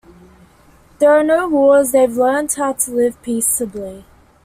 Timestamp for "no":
1.23-1.47